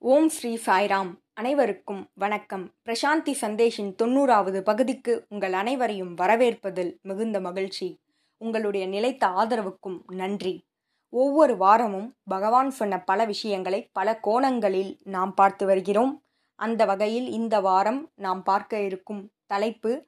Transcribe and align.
ஓம் 0.00 0.28
ஸ்ரீ 0.28 0.58
சாய்ராம். 0.66 1.14
அனைவருக்கும் 1.32 2.10
வணக்கம். 2.14 2.74
பிரசாந்தி 2.84 3.34
சந்தேஷின் 3.40 3.94
தொண்ணூறாவது 4.02 4.60
பகுதிக்கு 4.60 5.26
உங்கள் 5.28 5.52
அனைவரையும் 5.52 6.16
வரவேற்பதில் 6.16 7.00
மிகுந்த 7.00 7.40
மகிழ்ச்சி. 7.40 8.00
உங்களுடைய 8.36 8.86
நிலைத்த 8.86 9.26
ஆதரவுக்கும் 9.26 10.12
நன்றி. 10.12 10.66
ஒவ்வொரு 11.08 11.56
வாரமும் 11.56 12.16
பகவான் 12.24 12.70
சொன்ன 12.70 13.02
பல 13.02 13.24
விஷயங்களை 13.24 13.88
பல 13.92 14.20
கோணங்களில் 14.20 14.98
நாம் 15.04 15.34
பார்த்து 15.34 15.66
வருகிறோம். 15.66 16.24
அந்த 16.54 16.84
வகையில் 16.84 17.28
இந்த 17.30 17.60
வாரம் 17.60 18.10
நாம் 18.14 18.42
பார்க்க 18.42 18.80
இருக்கும் 18.80 19.30
தலைப்பு 19.46 20.06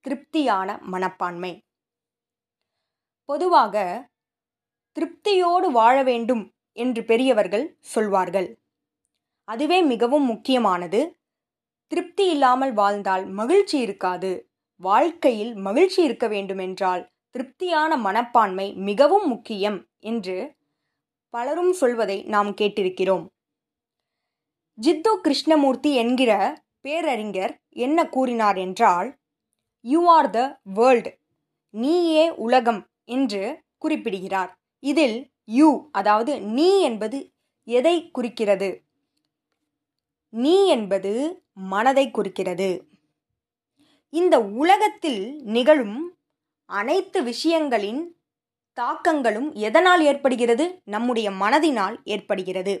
திருப்தியான 0.00 0.78
மனப்பான்மை. 0.78 1.64
பொதுவாக 3.24 4.08
திருப்தியோடு 4.96 5.70
வாழ 5.72 6.02
வேண்டும் 6.02 6.52
என்று 6.72 7.04
பெரியவர்கள் 7.04 7.76
சொல்வார்கள். 7.80 8.58
அதுவே 9.48 9.82
மிகவும் 9.82 10.24
முக்கியமானது. 10.24 11.00
திருப்தி 11.88 12.28
இல்லாமல் 12.28 12.72
வாழ்ந்தால் 12.72 13.26
மகிழ்ச்சி 13.26 13.78
இருக்காது. 13.78 14.32
வாழ்க்கையில் 14.76 15.54
மகிழ்ச்சி 15.54 16.02
இருக்க 16.02 16.28
வேண்டுமென்றால் 16.28 17.02
திருப்தியான 17.30 17.96
மனப்பான்மை 17.96 18.72
மிகவும் 18.74 19.28
முக்கியம் 19.28 19.78
என்று 20.00 20.36
பலரும் 21.30 21.72
சொல்வதை 21.72 22.22
நாம் 22.24 22.50
கேட்டிருக்கிறோம். 22.54 23.24
ஜித்து 24.78 25.20
கிருஷ்ணமூர்த்தி 25.20 25.94
என்கிற 25.94 26.32
பேரறிஞர் 26.80 27.52
என்ன 27.68 28.08
கூறினார் 28.08 28.56
என்றால் 28.56 29.08
யூ 29.84 30.00
ஆர் 30.08 30.30
த 30.30 30.60
வேர்ல்டு 30.62 31.12
நீயே 31.70 32.30
உலகம் 32.36 32.82
என்று 33.04 33.42
குறிப்பிடுகிறார். 33.78 34.50
இதில் 34.82 35.32
யூ 35.44 35.88
அதாவது 35.90 36.40
நீ 36.40 36.80
என்பது 36.80 37.18
எதை 37.68 38.10
குறிக்கிறது? 38.10 38.83
நீ 40.34 40.66
என்பது 40.66 41.10
மனதை 41.52 42.10
குறிக்கிறது. 42.10 42.88
இந்த 44.12 44.40
உலகத்தில் 44.40 45.42
நிகழும் 45.44 46.18
அனைத்து 46.64 47.22
விஷயங்களின் 47.22 48.02
தாக்கங்களும் 48.72 49.52
எதனால் 49.52 50.02
ஏற்படுகிறது? 50.02 50.80
நம்முடைய 50.84 51.30
மனதினால் 51.30 51.96
ஏற்படுகிறது. 52.04 52.74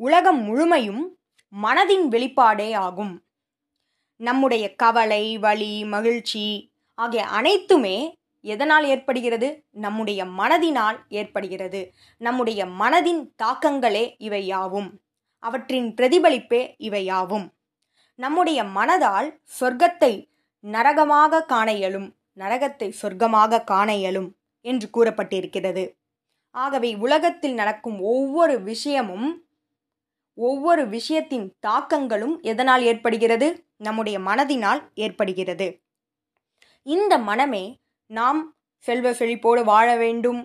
உலகம் 0.00 0.40
முழுமையும் 0.42 1.18
மனதின் 1.62 2.06
வெளிப்பாடே 2.10 2.74
ஆகும். 2.76 3.14
நம்முடைய 4.20 4.74
கவலை 4.74 5.38
வலி 5.38 5.84
மகிழ்ச்சி 5.84 6.72
ஆகிய 6.98 7.26
அனைத்துமே 7.26 8.16
எதனால் 8.40 8.84
ஏற்படுகிறது? 8.84 9.48
நம்முடைய 9.70 10.24
மனதினால் 10.24 10.98
ஏற்படுகிறது. 11.08 11.92
நம்முடைய 12.16 12.66
மனதின் 12.66 13.22
தாக்கங்களே 13.42 14.14
இவை 14.18 14.46
யாவும் 14.46 14.90
அவற்றின் 15.44 15.88
பிரதிபலிப்பே 15.98 16.62
இவையாவும். 16.78 17.46
நம்முடைய 18.18 18.60
மனதால் 18.76 19.28
சொர்க்கத்தை 19.60 20.12
நரகமாக 20.64 21.42
காண 21.44 21.68
இயலும் 21.72 22.08
நரகத்தை 22.38 22.88
சொர்க்கமாக 23.02 23.64
காண 23.64 23.88
இயலும் 23.94 24.28
என்று 24.64 24.86
கூறப்பட்டிருக்கிறது. 24.96 25.84
ஆகவே 26.54 26.90
உலகத்தில் 26.96 27.54
நடக்கும் 27.54 27.98
ஒவ்வொரு 28.12 28.56
விஷயமும் 28.62 29.28
ஒவ்வொரு 30.38 30.82
விஷயத்தின் 30.88 31.46
தாக்கங்களும் 31.66 32.34
எதனால் 32.42 32.82
ஏற்படுகிறது? 32.82 33.48
நம்முடைய 33.76 34.16
மனதினால் 34.18 34.80
ஏற்படுகிறது. 34.94 35.66
இந்த 36.86 37.14
மனமே 37.18 37.64
நாம் 38.10 38.40
செல்வ 38.84 39.10
செழிப்போடு 39.10 39.60
வாழ 39.64 39.88
வேண்டும். 39.96 40.40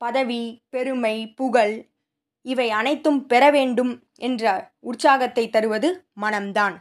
பதவி 0.00 0.42
பெருமை 0.68 1.16
புகழ் 1.38 1.74
இவை 2.44 2.70
அனைத்தும் 2.70 3.26
பெற 3.26 3.50
வேண்டும் 3.50 3.92
என்ற 4.18 4.72
உற்சாகத்தை 4.80 5.50
தருவது 5.50 5.88
மனம்தான். 6.20 6.74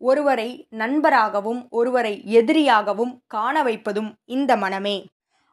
ஒருவரை 0.00 0.48
நண்பராகவும் 0.70 1.66
ஒருவரை 1.70 2.14
எதிரியாகவும் 2.24 3.12
காண 3.26 3.62
வைப்பதும் 3.62 4.10
இந்த 4.24 4.56
மனமே. 4.56 4.96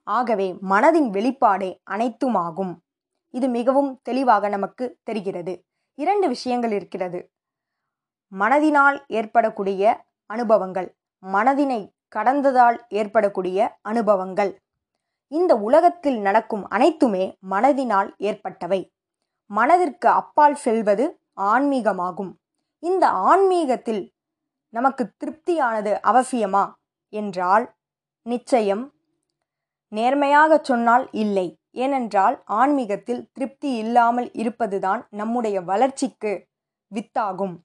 ஆகவே 0.08 0.48
மனதின் 0.70 1.10
வெளிப்பாடே 1.10 1.70
அனைத்துமாகும். 1.92 2.74
இது 3.30 3.48
மிகவும் 3.48 4.00
தெளிவாக 4.04 4.48
நமக்கு 4.48 4.98
தெரிகிறது. 5.04 5.54
இரண்டு 5.98 6.28
விஷயங்கள் 6.28 6.72
இருக்கிறது. 6.72 7.32
மனதினால் 8.32 8.98
ஏற்படக்கூடிய 9.08 10.04
அனுபவங்கள் 10.26 10.96
மனதினை 11.24 11.82
கடந்ததால் 12.16 12.78
ஏற்படக்கூடிய 12.90 13.60
அனுபவங்கள். 13.82 14.52
இந்த 15.28 15.56
உலகத்தில் 15.56 16.20
நடக்கும் 16.20 16.66
அனைத்துமே 16.68 17.38
மனதினால் 17.52 18.10
ஏற்பட்டவை. 18.18 18.82
மனதிற்கு 19.58 20.10
அப்பால் 20.10 20.58
செல்வது 20.66 21.06
ஆன்மீகமாகும். 21.42 22.32
இந்த 22.84 23.06
ஆன்மீகத்தில் 23.30 24.04
நமக்கு 24.74 25.04
திருப்தியானது 25.20 25.92
அவசியமா? 26.12 26.64
என்றால் 27.14 27.66
நிச்சயம். 28.26 28.84
நேர்மையாக 29.92 30.52
சொன்னால் 30.62 31.06
இல்லை. 31.24 31.48
ஏனென்றால் 31.76 32.36
ஆன்மீகத்தில் 32.60 33.22
திருப்தி 33.32 33.70
இல்லாமல் 33.76 34.30
இருப்பதுதான் 34.32 35.02
நம்முடைய 35.10 35.58
வளர்ச்சிக்கு 35.62 36.34
வித்தாகும். 36.92 37.56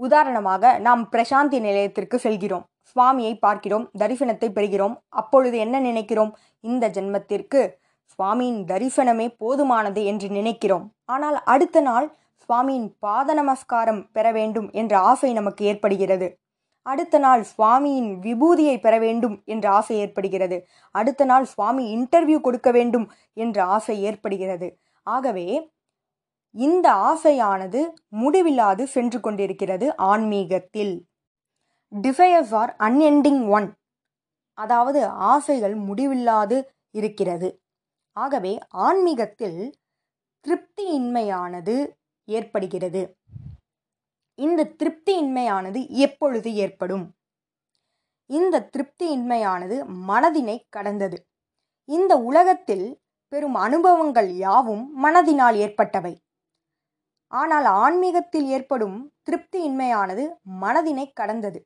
உதாரணமாக 0.00 0.78
நாம் 0.78 1.02
பிரசாந்தி 1.12 1.58
நிலையத்திற்கு 1.60 2.16
செல்கிறோம். 2.18 2.64
சுவாமியை 2.90 3.34
பார்க்கிறோம் 3.38 3.86
தரிசனத்தை 3.98 4.48
பெறுகிறோம். 4.58 4.94
அப்பொழுது 5.20 5.56
என்ன 5.58 5.76
நினைக்கிறோம்? 5.80 6.32
இந்த 6.64 6.84
ஜென்மத்திற்கு 6.88 7.60
சுவாமியின் 8.12 8.60
தரிசனமே 8.64 9.26
போதுமானது 9.40 10.04
என்று 10.04 10.28
நினைக்கிறோம். 10.28 10.92
ஆனால் 11.04 11.42
அடுத்த 11.44 11.80
நாள் 11.80 12.06
சுவாமியின் 12.42 12.88
பாத 12.98 13.34
நமஸ்காரம் 13.34 14.02
பெற 14.12 14.32
வேண்டும் 14.32 14.70
என்ற 14.70 14.98
ஆசை 14.98 15.32
நமக்கு 15.32 15.64
ஏற்படுகிறது. 15.64 16.38
அடுத்த 16.82 17.18
நாள் 17.18 17.44
சுவாமியின் 17.52 18.10
விபூதியை 18.26 18.80
பெற 18.80 18.98
வேண்டும் 18.98 19.42
என்ற 19.44 19.70
ஆசை 19.70 19.96
ஏற்படுகிறது. 19.96 20.66
அடுத்த 20.90 21.24
நாள் 21.24 21.44
சுவாமி 21.44 21.84
இன்டர்வியூ 21.96 22.40
கொடுக்க 22.40 22.70
வேண்டும் 22.70 23.06
என்ற 23.32 23.64
ஆசை 23.64 24.02
ஏற்படுகிறது. 24.02 24.68
ஆகவே 25.02 25.70
இந்த 26.54 26.92
ஆசையானது 27.10 27.80
முடிவில்லாது 28.08 28.86
சென்று 28.86 29.20
கொண்டிருக்கிறது 29.20 29.86
ஆன்மீகத்தில். 29.96 30.94
டிசையர்ஸ் 31.92 32.54
ஆர் 32.54 32.72
அன்எண்டிங் 32.78 33.42
ஒன் 33.48 33.68
அதாவது 34.58 35.06
ஆசைகள் 35.06 35.74
முடிவில்லாது 35.74 36.56
இருக்கிறது. 36.90 37.48
ஆகவே 38.16 38.58
ஆன்மீகத்தில் 38.68 39.60
திருப்தியின்மையானது 40.44 41.74
ஏற்படுகிறது. 42.28 43.02
இந்த 44.34 44.70
திருப்தியின்மையானது 44.80 45.80
எப்பொழுது 45.88 46.54
ஏற்படும்? 46.54 47.06
இந்த 48.30 48.68
திருப்தியின்மையானது 48.76 49.76
மனதினை 50.08 50.56
கடந்தது. 50.68 51.18
இந்த 51.84 52.12
உலகத்தில் 52.18 52.86
பெரும் 53.28 53.54
அனுபவங்கள் 53.54 54.30
யாவும் 54.36 55.04
மனதினால் 55.04 55.54
ஏற்பட்டவை. 55.54 56.14
ஆனால் 57.32 57.64
ஆன்மீகத்தில் 57.64 58.46
ஏற்படும் 58.46 58.98
திருப்தியின்மையானது 59.30 60.24
மனதினை 60.60 61.06
கடந்தது. 61.12 61.60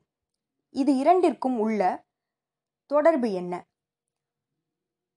இது 0.75 0.93
இரண்டிற்கும் 0.97 1.59
உள்ள 1.59 2.05
தொடர்பு 2.91 3.29
என்ன? 3.33 3.55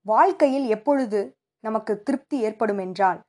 வாழ்க்கையில் 0.05 0.67
எப்பொழுது 0.67 1.19
நமக்கு 1.63 1.93
திருப்தி 2.03 2.37
ஏற்படும் 2.39 2.77
என்றால் 2.77 3.19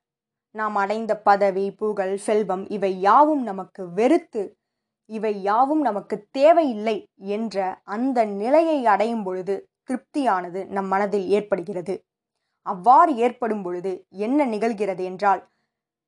நாம் 0.55 0.77
அடைந்த 0.77 1.13
பதவி 1.21 1.67
புகழ் 1.73 2.17
செல்வம் 2.19 2.65
இவை 2.69 2.93
யாவும் 3.01 3.43
நமக்கு 3.43 3.83
வெறுத்து 3.93 4.43
இவை 5.11 5.33
யாவும் 5.43 5.83
நமக்கு 5.83 6.17
தேவையில்லை 6.31 6.97
என்ற 7.29 7.57
அந்த 7.87 8.19
நிலையை 8.35 8.79
அடையும் 8.87 9.25
பொழுது 9.25 9.55
திருப்தியானது 9.89 10.61
நம் 10.67 10.89
மனதில் 10.89 11.27
ஏற்படுகிறது. 11.29 11.95
அவ்வாறு 12.67 13.13
ஏற்படும் 13.17 13.63
பொழுது 13.63 13.93
என்ன 14.19 14.47
நிகழ்கிறது 14.47 15.03
என்றால் 15.05 15.43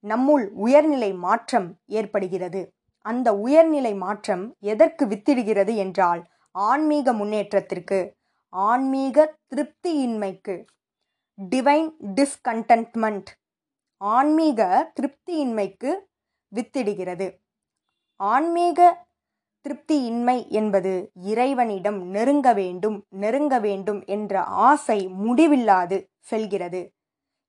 நம்முள் 0.04 0.44
உயர்நிலை 0.56 1.10
மாற்றம் 1.19 1.69
ஏற்படுகிறது. 1.92 2.62
அந்த 3.04 3.28
உயர்நிலை 3.36 3.95
மாற்றம் 3.97 4.45
எதற்கு 4.65 5.04
வித்திடுகிறது 5.07 5.74
என்றால் 5.77 6.22
ஆன்மீக 6.54 7.12
முன்னேற்றத்திற்கு 7.12 7.98
ஆன்மீக 8.65 9.39
திருப்தியின்மைக்கு. 9.49 10.55
டிவைன் 11.39 11.89
டிஸ்கண்டன்ட்மெண்ட் 12.17 13.31
ஆன்மீக 14.01 14.61
திருப்தியின்மைக்கு 14.97 15.91
வித்திடுகிறது. 16.53 17.27
ஆன்மீக 18.21 18.81
திருப்தியின்மை 19.65 20.49
என்பது 20.49 20.93
இறைவனிடம் 21.15 21.99
நெருங்க 22.07 22.53
வேண்டும் 22.53 23.07
நெருங்க 23.09 23.61
வேண்டும் 23.61 24.01
என்ற 24.07 24.43
ஆசை 24.43 24.99
முடிவில்லாது 25.07 26.09
செல்கிறது. 26.19 26.93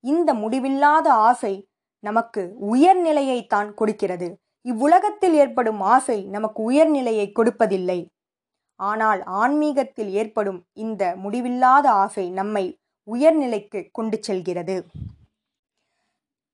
இந்த 0.04 0.34
முடிவில்லாத 0.34 1.14
ஆசை 1.14 1.54
நமக்கு 2.04 2.42
உயர்நிலையைத்தான் 2.74 3.74
கொடுக்கிறது. 3.74 4.28
இவ்வுலகத்தில் 4.62 5.34
ஏற்படும் 5.34 5.82
ஆசை 5.82 6.26
நமக்கு 6.26 6.62
உயர்நிலையை 6.64 7.32
கொடுப்பதில்லை. 7.32 8.00
ஆனால் 8.80 9.22
ஆன்மீகத்தில் 9.26 10.12
ஏற்படும் 10.12 10.60
இந்த 10.74 11.16
முடிவில்லாத 11.16 11.86
ஆசை 11.94 12.26
நம்மை 12.30 12.66
உயர்நிலைக்கு 13.08 13.80
கொண்டு 13.92 14.18
செல்கிறது. 14.22 14.78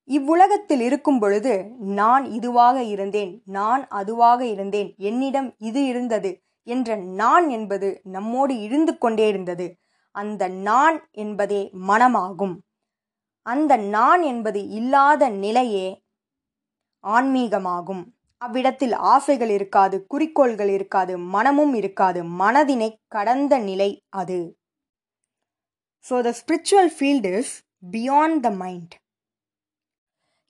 இவ்வுலகத்தில் 0.07 0.79
இருக்கும் 0.79 1.19
பொழுது 1.19 1.53
நான் 1.79 2.23
இதுவாக 2.31 2.77
இருந்தேன் 2.83 3.31
நான் 3.43 3.87
அதுவாக 3.89 4.41
இருந்தேன் 4.45 4.89
என்னிடம் 4.97 5.49
இது 5.59 5.85
இருந்தது 5.85 6.31
என்ற 6.67 6.95
நான் 6.95 7.49
என்பது 7.49 7.89
நம்மோடு 8.03 8.61
இருந்து 8.61 8.97
கொண்டே 8.97 9.27
இருந்தது. 9.27 9.67
அந்த 10.15 10.47
நான் 10.47 10.97
என்பதே 11.11 11.61
மனமாகும். 11.87 12.55
அந்த 13.45 13.77
நான் 13.77 14.21
என்பது 14.21 14.59
இல்லாத 14.69 15.29
நிலையே 15.29 15.87
ஆன்மீகமாகும். 17.03 18.03
அவ்விடத்தில் 18.43 18.95
ஆசைகள் 19.13 19.51
இருக்காது 19.57 19.95
குறிக்கோள்கள் 20.11 20.71
இருக்காது 20.77 21.13
மனமும் 21.33 21.73
இருக்காது. 21.79 22.19
மனதினை 22.41 22.89
கடந்த 23.07 23.53
நிலை 23.69 23.89
அது. 24.21 24.39
So 26.05 26.15
the 26.27 26.31
spiritual 26.39 26.91
field 26.95 27.29
is 27.37 27.53
beyond 27.93 28.39
the 28.45 28.49
mind 28.61 28.93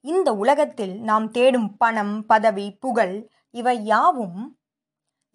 இந்த 0.05 0.29
உலகத்தில் 0.33 0.95
நாம் 1.01 1.27
தேடும் 1.31 1.69
பணம் 1.77 2.15
பதவி 2.25 2.65
புகழ் 2.79 3.15
இவை 3.53 3.75
யாவும் 3.85 4.39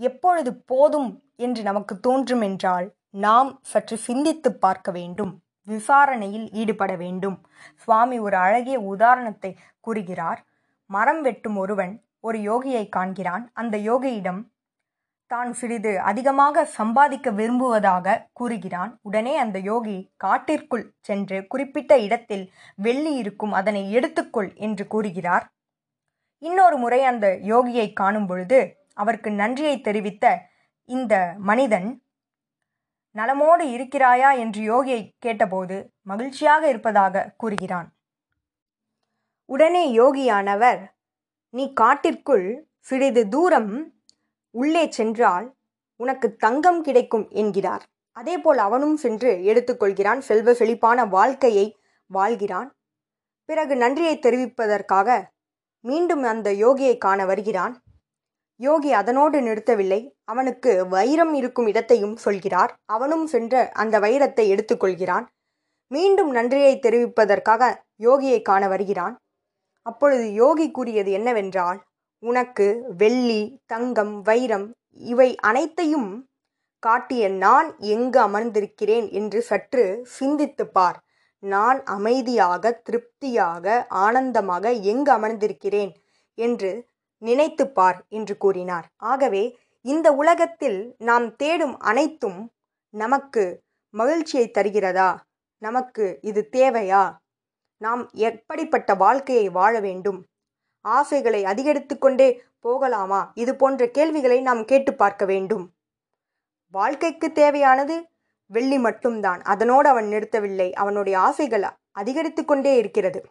எப்பொழுது 0.01 0.51
போதும் 0.71 1.11
என்று 1.37 1.63
நமக்கு 1.63 1.95
தோன்றும் 2.01 2.45
என்றால் 2.49 2.87
நாம் 3.19 3.51
சற்று 3.63 3.97
சிந்தித்து 4.07 4.51
பார்க்க 4.65 4.91
வேண்டும். 4.91 5.33
விசாரணையில் 5.69 6.47
ஈடுபட 6.61 6.93
வேண்டும். 6.97 7.39
சுவாமி 7.83 8.19
ஒரு 8.19 8.37
அழகிய 8.37 8.77
உதாரணத்தை 8.93 9.51
கூறுகிறார். 9.87 10.41
மரம் 10.91 11.23
வெட்டும் 11.23 11.57
ஒருவன் 11.57 11.95
ஒரு 12.25 12.39
யோகியை 12.39 12.85
காண்கிறான். 12.89 13.45
அந்த 13.53 13.77
யோகியிடம் 13.79 14.41
தான் 15.31 15.53
சிறிது 15.53 15.93
அதிகமாக 16.01 16.65
சம்பாதிக்க 16.65 17.31
விரும்புவதாக 17.31 18.17
கூறுகிறான். 18.33 18.93
உடனே 19.03 19.37
அந்த 19.37 19.59
யோகி 19.59 19.97
காட்டிற்குள் 20.17 20.85
சென்று 21.01 21.39
குறிப்பிட்ட 21.47 21.99
இடத்தில் 21.99 22.45
வெள்ளி 22.75 23.13
இருக்கும் 23.15 23.53
அதனை 23.53 23.83
எடுத்துக்கொள் 23.93 24.51
என்று 24.57 24.87
கூறுகிறார். 24.87 25.47
இன்னொரு 26.43 26.77
முறை 26.77 27.01
அந்த 27.05 27.27
யோகியை 27.53 27.87
காணும் 27.93 28.27
பொழுது 28.27 28.59
அவருக்கு 28.95 29.31
நன்றியை 29.31 29.77
தெரிவித்த 29.81 30.25
இந்த 30.89 31.15
மனிதன் 31.39 31.89
நலமோடு 33.17 33.65
இருக்கிறாயா? 33.77 34.31
என்று 34.43 34.61
யோகியை 34.63 35.03
கேட்டபோது 35.19 35.77
மகிழ்ச்சியாக 36.03 36.63
இருப்பதாக 36.69 37.33
கூறுகிறான். 37.37 37.89
உடனே 39.51 39.85
யோகியானவர் 39.99 40.81
நீ 41.51 41.73
காட்டிற்குள் 41.73 42.69
சிறிது 42.79 43.29
தூரம் 43.29 43.93
உள்ளே 44.51 44.91
சென்றால் 44.91 45.55
உனக்கு 45.97 46.37
தங்கம் 46.37 46.83
கிடைக்கும் 46.83 47.29
என்கிறார். 47.31 47.85
அதேபோல் 48.13 48.59
அவனும் 48.59 48.97
சென்று 48.97 49.31
எடுத்துக்கொள்கிறான். 49.45 50.19
செல்வ 50.19 50.55
செழிப்பான 50.55 51.05
வாழ்க்கையை 51.05 51.77
வாழ்கிறான். 52.07 52.75
பிறகு 53.45 53.77
நன்றியை 53.77 54.19
தெரிவிப்பதற்காக 54.19 55.25
மீண்டும் 55.81 56.23
அந்த 56.23 56.53
யோகியை 56.53 56.99
காண 56.99 57.25
வருகிறான். 57.25 57.83
யோகி 58.57 58.93
அதனோடு 58.93 59.41
நிறுத்தவில்லை. 59.41 60.01
அவனுக்கு 60.25 60.87
வைரம் 60.89 61.35
இருக்கும் 61.35 61.67
இடத்தையும் 61.67 62.17
சொல்கிறார். 62.17 62.75
அவனும் 62.85 63.27
சென்று 63.27 63.73
அந்த 63.73 64.01
வைரத்தை 64.01 64.45
எடுத்துக்கொள்கிறான். 64.55 65.27
மீண்டும் 65.89 66.31
நன்றியை 66.31 66.79
தெரிவிப்பதற்காக 66.79 67.85
யோகியை 67.99 68.43
காண 68.43 68.69
வருகிறான். 68.69 69.17
அப்பொழுது 69.89 70.27
யோகி 70.33 70.67
கூறியது 70.71 71.11
என்னவென்றால் 71.19 71.79
உனக்கு 72.23 72.67
வெள்ளி 72.97 73.43
தங்கம் 73.67 74.15
வைரம் 74.23 74.67
இவை 75.11 75.29
அனைத்தையும் 75.49 76.11
காட்டிய 76.83 77.29
நான் 77.45 77.69
எங்கு 77.95 78.19
அமர்ந்திருக்கிறேன் 78.21 79.07
என்று 79.11 79.39
சற்று 79.43 79.85
சிந்தித்து 80.17 80.65
பார். 80.69 80.99
நான் 81.43 81.79
அமைதியாக 81.97 82.73
திருப்தியாக 82.87 83.67
ஆனந்தமாக 84.05 84.71
எங்கு 84.93 85.11
அமர்ந்திருக்கிறேன் 85.17 85.93
என்று 86.39 86.71
நினைத்து 87.23 87.65
பார் 87.69 87.99
என்று 88.19 88.35
கூறினார். 88.37 88.87
ஆகவே 89.13 89.45
இந்த 89.85 90.09
உலகத்தில் 90.23 90.79
நாம் 91.09 91.27
தேடும் 91.37 91.77
அனைத்தும் 91.91 92.41
நமக்கு 92.95 93.45
மகிழ்ச்சியை 93.95 94.47
தருகிறதா? 94.59 95.11
நமக்கு 95.63 96.05
இது 96.23 96.43
தேவையா? 96.57 97.03
நாம் 97.79 98.11
எப்படிப்பட்ட 98.13 98.95
வாழ்க்கையை 98.95 99.49
வாழ 99.49 99.81
வேண்டும்? 99.81 100.27
ஆசைகளை 100.81 101.45
அதிகரித்து 101.45 101.99
கொண்டே 101.99 102.43
போகலாமா? 102.59 103.33
இது 103.35 103.57
போன்ற 103.57 103.91
கேள்விகளை 103.91 104.41
நாம் 104.41 104.65
கேட்டு 104.65 104.95
பார்க்க 104.95 105.25
வேண்டும். 105.25 105.73
வாழ்க்கைக்கு 106.71 107.33
தேவையானது 107.33 108.09
வெள்ளி 108.47 108.79
மட்டும்தான். 108.79 109.43
அதனோடு 109.43 109.89
அவன் 109.89 110.05
நிறுத்தவில்லை. 110.05 110.73
அவனுடைய 110.73 111.19
ஆசைகள் 111.19 111.65
அதிகரித்து 111.91 112.45
கொண்டே 112.45 112.77
இருக்கிறது. 112.77 113.31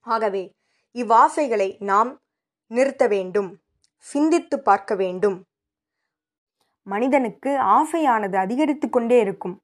ஆகவே 0.00 0.54
இவ்வாசைகளை 0.94 1.76
நாம் 1.78 2.20
நிறுத்த 2.66 3.06
வேண்டும். 3.06 3.60
சிந்தித்து 3.98 4.62
பார்க்க 4.62 4.94
வேண்டும். 4.94 5.44
மனிதனுக்கு 6.82 7.50
ஆசையானது 7.50 8.34
அதிகரித்து 8.34 8.90
கொண்டே 8.90 9.20
இருக்கும். 9.20 9.60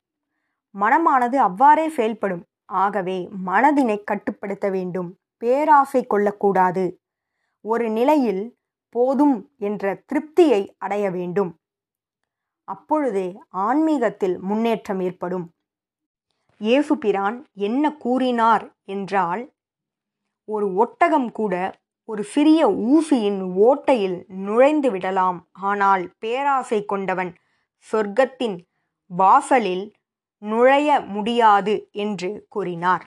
மனமானது 0.74 1.36
அவ்வாறே 1.36 1.88
செயல்படும். 1.88 2.47
ஆகவே 2.68 3.28
மனதினை 3.44 4.04
கட்டுப்படுத்த 4.04 4.70
வேண்டும். 4.70 5.18
பேராசை 5.38 6.06
கொள்ளக்கூடாது. 6.06 7.00
ஒரு 7.60 7.90
நிலையில் 7.90 8.56
போதும் 8.90 9.48
என்ற 9.58 10.02
திருப்தியை 10.12 10.74
அடைய 10.78 11.10
வேண்டும். 11.10 11.58
அப்பொழுதே 12.64 13.38
ஆன்மீகத்தில் 13.48 14.38
முன்னேற்றம் 14.38 15.00
ஏற்படும். 15.00 15.52
இயேசுபிரான் 16.60 17.44
என்ன 17.52 17.92
கூறினார் 17.92 18.74
என்றால் 18.84 19.52
ஒரு 20.44 20.74
ஒட்டகம் 20.74 21.32
கூட 21.32 21.54
ஒரு 22.04 22.24
சிறிய 22.24 22.68
ஊசியின் 22.68 23.40
ஓட்டையில் 23.42 24.24
நுழைந்து 24.26 24.90
விடலாம் 24.90 25.48
ஆனால் 25.52 26.12
பேராசை 26.18 26.84
கொண்டவன் 26.84 27.34
சொர்க்கத்தின் 27.92 28.66
வாசலில் 29.06 29.84
நுழைய 30.42 31.00
முடியாது 31.00 31.88
என்று 31.92 32.46
கூறினார். 32.48 33.04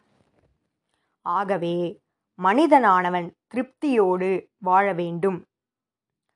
ஆகவே 1.25 2.01
மனிதனானவன் 2.39 3.27
திருப்தியோடு 3.47 4.29
வாழ 4.57 4.93
வேண்டும். 4.93 5.39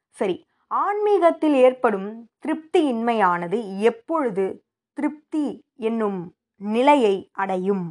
சரி 0.09 0.35
ஆன்மீகத்தில் 0.67 1.53
ஏற்படும் 1.53 2.29
திருப்தியின்மையானது 2.45 3.79
எப்பொழுது 3.79 4.45
திருப்தி 4.93 5.45
என்னும் 5.79 6.19
நிலையை 6.61 7.29
அடையும்? 7.31 7.85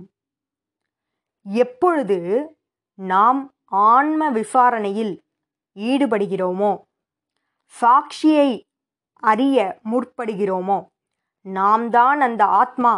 எப்பொழுது 1.46 2.18
நாம் 2.98 3.40
ஆன்ம 3.66 4.30
விசாரணையில் 4.30 5.14
ஈடுபடுகிறோமோ 5.76 6.72
சாட்சியை 7.74 8.50
அறிய 9.22 9.58
முற்படுகிறோமோ 9.90 10.78
நாம் 11.46 11.90
தான் 11.90 12.20
அந்த 12.20 12.44
ஆத்மா 12.44 12.94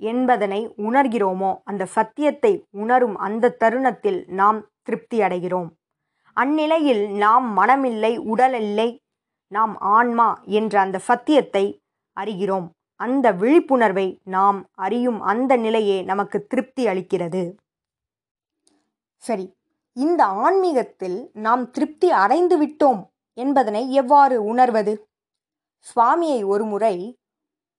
என்பதனை 0.00 0.60
உணர்கிறோமோ 0.76 1.50
அந்த 1.64 1.84
சத்தியத்தை 1.86 2.52
உணரும் 2.70 3.16
அந்த 3.16 3.54
தருணத்தில் 3.62 4.20
நாம் 4.40 4.58
திருப்தி 4.82 5.18
அடைகிறோம். 5.20 5.68
அந்நிலையில் 6.36 7.04
நாம் 7.16 7.46
மனமில்லை 7.58 8.12
உடலில்லை 8.32 8.88
நாம் 9.52 9.74
ஆன்மா 9.78 10.28
என்ற 10.58 10.74
அந்த 10.80 10.98
சத்தியத்தை 10.98 11.64
அறிகிறோம். 12.16 12.66
அந்த 13.00 13.26
விழிப்புணர்வை 13.32 14.06
நாம் 14.24 14.58
அறியும் 14.74 15.20
அந்த 15.20 15.52
நிலையே 15.56 15.98
நமக்கு 16.02 16.38
திருப்தி 16.46 16.86
அளிக்கிறது. 16.86 17.42
சரி 19.22 19.46
இந்த 19.96 20.24
ஆன்மீகத்தில் 20.24 21.18
நாம் 21.32 21.70
திருப்தி 21.70 22.08
அடைந்து 22.22 22.56
விட்டோம் 22.58 23.00
என்பதனை 23.38 23.82
எவ்வாறு 23.92 24.36
உணர்வது? 24.44 24.94
சுவாமியை 25.86 26.40
ஒருமுறை 26.44 26.94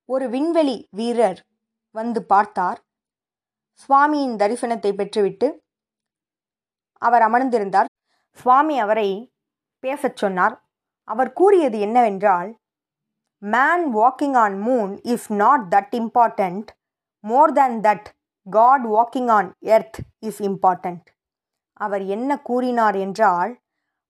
ஒரு 0.09 0.25
விண்வெளி 0.29 0.75
வீரர் 0.91 1.39
வந்து 1.95 2.19
பார்த்தார். 2.25 2.79
சுவாமியின் 3.81 4.35
தரிசனத்தை 4.41 4.91
பெற்றுவிட்டு 4.99 5.47
அவர் 7.01 7.21
அமர்ந்திருந்தார். 7.21 7.89
சுவாமி 8.37 8.79
அவரை 8.79 9.09
பேசச் 9.83 10.15
சொன்னார். 10.15 10.55
அவர் 11.07 11.33
கூறியது 11.33 11.79
என்னவென்றால் 11.79 12.49
man 13.41 13.85
walking 13.95 14.37
on 14.43 14.55
moon 14.67 14.93
is 15.03 15.27
not 15.33 15.65
that 15.73 15.93
important 15.99 16.69
more 17.23 17.51
than 17.51 17.79
that 17.81 18.07
God 18.49 18.85
walking 18.85 19.29
on 19.29 19.49
earth 19.59 19.99
is 20.19 20.41
important 20.41 21.07
அவர் 21.77 22.03
என்ன 22.05 22.39
கூறினார் 22.39 22.95
என்றால் 22.95 23.53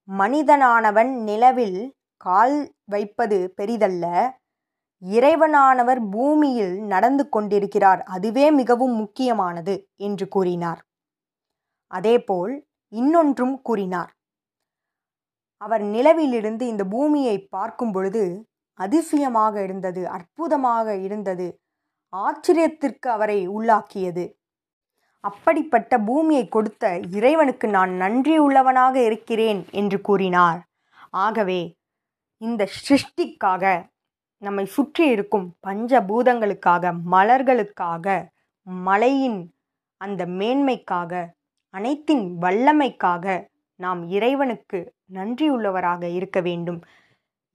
மனிதனானவன் 0.08 1.12
நிலவில் 1.24 1.80
கால் 2.18 2.58
வைப்பது 2.86 3.54
பெரிதல்ல. 3.58 4.06
இறைவனானவர் 5.02 6.02
பூமியில் 6.10 6.76
நடந்து 6.84 7.30
கொண்டிருக்கிறார். 7.30 8.02
அதுவே 8.04 8.46
மிகவும் 8.52 8.96
முக்கியமானது 8.96 9.76
என்று 9.96 10.28
கூறினார். 10.28 10.82
அதேபோல் 11.92 12.54
இன்னொன்றும் 12.94 13.56
கூறினார். 13.62 14.12
அவர் 15.62 15.84
நிலவிலிருந்து 15.84 16.62
இந்த 16.62 16.84
பூமியை 16.86 17.38
பார்க்கும் 17.40 17.92
பொழுது 17.92 18.24
அதிசயமாக 18.80 19.64
இருந்தது 19.64 20.02
அற்புதமாக 20.08 20.96
இருந்தது 20.96 21.48
ஆச்சரியத்திற்கு 22.14 23.08
அவரை 23.08 23.40
உள்ளாக்கியது. 23.48 24.26
அப்படிப்பட்ட 25.24 25.94
பூமியை 26.00 26.48
கொடுத்த 26.48 26.84
இறைவனுக்கு 27.18 27.68
நான் 27.68 27.94
நன்றியுள்ளவனாக 28.02 28.96
இருக்கிறேன் 28.96 29.66
என்று 29.72 30.02
கூறினார். 30.02 30.60
ஆகவே 31.10 31.62
இந்த 32.42 32.68
சிருஷ்டிக்காக 32.88 33.64
நம்மை 34.42 34.66
சுற்றி 34.66 35.06
இருக்கும் 35.10 35.48
பஞ்சபூதங்களுக்காக 35.68 36.92
மலர்களுக்காக 37.12 38.06
மலையின் 38.68 39.40
அந்த 40.02 40.22
மேன்மைக்காக 40.40 41.12
அனைத்தின் 41.74 42.26
வல்லமைக்காக 42.42 43.26
நாம் 43.80 44.02
இறைவனுக்கு 44.10 44.80
நன்றியுள்ளவராக 45.14 46.04
இருக்க 46.10 46.40
வேண்டும். 46.42 46.80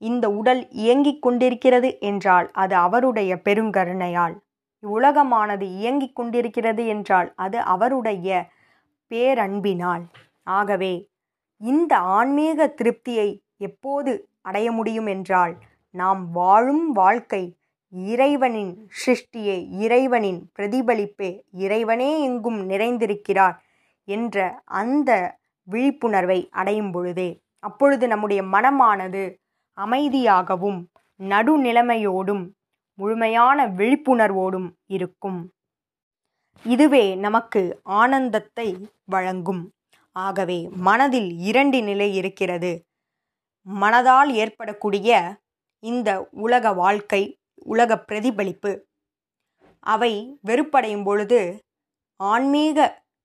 இந்த 0.01 0.25
உடல் 0.29 0.61
இயங்கிக் 0.75 1.21
கொண்டிருக்கிறது 1.21 1.89
என்றால் 2.01 2.47
அது 2.53 2.75
அவருடைய 2.75 3.31
பெருங்கருணையால். 3.45 4.35
உலகமானது 4.83 5.65
இயங்கிக் 5.79 6.15
கொண்டிருக்கிறது 6.15 6.83
என்றால் 6.87 7.29
அது 7.35 7.59
அவருடைய 7.73 8.29
பேரன்பினால். 9.11 10.03
ஆகவே 10.49 10.93
இந்த 11.61 11.93
ஆன்மீக 12.17 12.67
திருப்தியை 12.79 13.29
எப்போது 13.57 14.11
அடைய 14.41 14.67
முடியும் 14.71 15.05
என்றால் 15.07 15.53
நாம் 15.93 16.31
வாழும் 16.31 16.85
வாழ்க்கை 16.91 17.43
இறைவனின் 17.93 18.73
சிருஷ்டியே 19.01 19.55
இறைவனின் 19.79 20.39
பிரதிபலிப்பே 20.55 21.29
இறைவனே 21.51 22.21
எங்கும் 22.23 22.69
நிறைந்திருக்கிறார் 22.69 23.57
என்ற 24.07 24.37
அந்த 24.79 25.11
விழிப்புணர்வை 25.67 26.39
அடையும் 26.51 26.91
பொழுதே 26.91 27.29
அப்பொழுது 27.59 28.07
நம்முடைய 28.07 28.41
மனமானது 28.43 29.23
அமைதியாகவும் 29.77 30.79
நடுநிலைமையோடும் 31.19 32.43
முழுமையான 32.99 33.67
விழிப்புணர்வோடும் 33.67 34.67
இருக்கும். 34.85 35.39
இதுவே 36.65 37.15
நமக்கு 37.15 37.61
ஆனந்தத்தை 37.83 38.67
வழங்கும். 39.05 39.63
ஆகவே 40.15 40.69
மனதில் 40.87 41.29
இரண்டு 41.49 41.79
நிலை 41.83 42.15
இருக்கிறது. 42.15 42.71
மனதால் 43.67 44.29
ஏற்படக்கூடிய 44.33 45.11
இந்த 45.83 46.09
உலக 46.31 46.73
வாழ்க்கை 46.73 47.21
உலக 47.65 47.97
பிரதிபலிப்பு. 47.99 48.71
அவை 49.83 50.13
வெறுப்படையும் 50.47 51.03
பொழுது 51.03 51.39
ஆன்மீக 52.19 52.77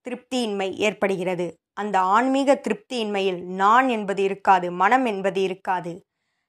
திருப்தியின்மை 0.07 0.69
ஏற்படுகிறது. 0.79 1.47
அந்த 1.73 1.97
ஆன்மீக 2.15 2.55
திருப்தியின்மையில் 2.67 3.41
நான் 3.45 3.88
என்பது 3.88 4.23
இருக்காது 4.23 4.67
மனம் 4.73 5.05
என்பது 5.05 5.41
இருக்காது. 5.43 5.93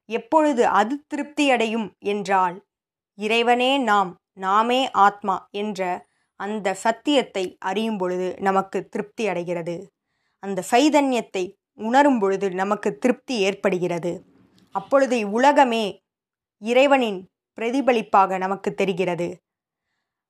எப்பொழுது 0.09 0.63
அது 0.79 0.95
திருப்தியடையும் 1.11 1.87
என்றால் 1.99 2.57
இறைவனே 3.17 3.71
நாம் 3.77 4.11
நாமே 4.33 4.81
ஆத்மா 5.05 5.35
என்ற 5.61 5.81
அந்த 6.39 6.73
சத்தியத்தை 6.83 7.43
அறியும் 7.59 7.97
பொழுது 7.97 8.27
நமக்கு 8.39 8.79
திருப்தி 8.89 9.23
அடைகிறது 9.27 9.75
அந்த 10.43 10.63
சைதன்யத்தை 10.71 11.43
உணரும் 11.79 12.19
பொழுது 12.19 12.47
நமக்கு 12.51 12.89
திருப்தி 12.97 13.35
ஏற்படுகிறது. 13.39 14.11
அப்பொழுது 14.71 15.31
உலகமே 15.31 16.01
இறைவனின் 16.57 17.29
பிரதிபலிப்பாக 17.53 18.37
நமக்கு 18.37 18.73
தெரிகிறது. 18.73 19.41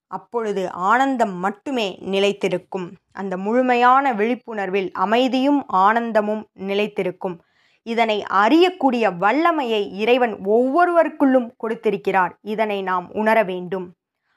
அப்பொழுது 0.08 0.72
ஆனந்தம் 0.72 1.34
மட்டுமே 1.34 1.98
நிலைத்திருக்கும். 2.01 2.91
அந்த 3.12 3.38
முழுமையான 3.38 4.13
விழிப்புணர்வில் 4.13 4.91
அமைதியும் 4.91 5.67
ஆனந்தமும் 5.67 6.48
நிலைத்திருக்கும். 6.60 7.39
இதனை 7.84 8.24
அறியக்கூடிய 8.29 9.17
வல்லமையை 9.17 9.98
இறைவன் 10.00 10.36
ஒவ்வொருவருக்குள்ளும் 10.36 11.51
கொடுத்திருக்கிறார். 11.58 12.38
இதனை 12.41 12.81
நாம் 12.81 13.13
உணர 13.13 13.43
வேண்டும். 13.43 13.93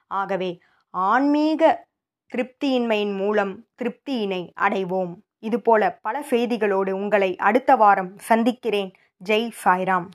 ஆகவே 0.07 0.59
ஆன்மீக 0.91 1.87
திருப்தியின்மையின் 2.35 3.17
மூலம் 3.17 3.67
திருப்தியினை 3.83 4.51
அடைவோம். 4.61 5.15
இதுபோல 5.39 5.99
பல 6.03 6.25
செய்திகளோடு 6.31 6.91
உங்களை 6.91 7.37
அடுத்த 7.37 7.77
வாரம் 7.77 8.19
சந்திக்கிறேன். 8.19 8.93
ஜெய் 9.23 9.49
சாய்ராம். 9.65 10.09